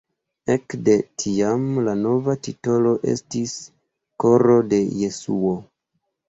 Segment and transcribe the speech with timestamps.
[0.51, 3.53] Ekde tiam la nova titolo estis
[4.25, 5.55] Koro de Jesuo.